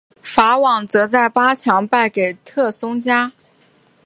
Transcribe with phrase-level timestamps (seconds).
[0.23, 3.31] 法网则在八强败给特松加。